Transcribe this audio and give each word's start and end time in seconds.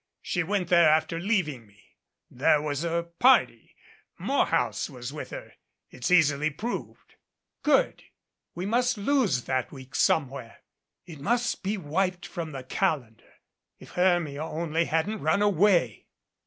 She 0.23 0.41
went 0.41 0.69
there 0.69 0.89
after 0.89 1.19
leaving 1.19 1.67
me. 1.67 1.79
There 2.31 2.59
was 2.59 2.83
a 2.83 3.03
party. 3.19 3.75
Morehouse 4.17 4.89
was 4.89 5.13
with 5.13 5.29
her. 5.29 5.53
It's 5.91 6.09
easily 6.09 6.49
proved." 6.49 7.17
"Good. 7.61 8.05
We 8.55 8.65
must 8.65 8.97
lose 8.97 9.43
that 9.43 9.71
week 9.71 9.93
somewhere. 9.93 10.61
It 11.05 11.19
must 11.19 11.61
be 11.61 11.77
wiped 11.77 12.25
from 12.25 12.49
the 12.51 12.63
calendar. 12.63 13.29
If 13.77 13.91
Hermia 13.91 14.43
only 14.43 14.85
hadn't 14.85 15.19
run 15.21 15.43
away 15.43 16.07